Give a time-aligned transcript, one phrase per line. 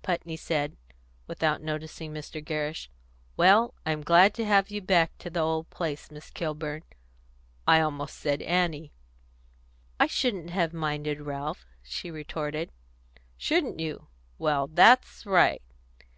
[0.00, 0.78] Putney said,
[1.26, 2.42] without noticing Mr.
[2.42, 2.88] Gerrish,
[3.36, 6.82] "Well, I'm glad you've come back to the old place, Miss Kilburn
[7.68, 8.94] I almost said Annie."
[10.00, 12.72] "I shouldn't have minded, Ralph," she retorted.
[13.36, 14.06] "Shouldn't you?
[14.38, 15.60] Well, that's right."